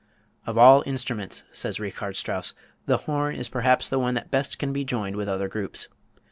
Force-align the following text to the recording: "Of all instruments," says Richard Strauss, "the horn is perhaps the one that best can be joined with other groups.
"Of 0.47 0.57
all 0.57 0.81
instruments," 0.87 1.43
says 1.53 1.79
Richard 1.79 2.15
Strauss, 2.15 2.55
"the 2.87 2.97
horn 3.05 3.35
is 3.35 3.49
perhaps 3.49 3.87
the 3.87 3.99
one 3.99 4.15
that 4.15 4.31
best 4.31 4.57
can 4.57 4.73
be 4.73 4.83
joined 4.83 5.15
with 5.15 5.29
other 5.29 5.47
groups. 5.47 5.89